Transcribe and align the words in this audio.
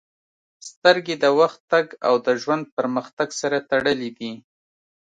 •سترګې 0.69 1.15
د 1.23 1.25
وخت 1.39 1.59
تګ 1.71 1.85
او 2.07 2.13
د 2.25 2.27
ژوند 2.41 2.63
پرمختګ 2.77 3.29
سره 3.41 3.57
تړلې 3.71 4.09
دي. 4.17 4.31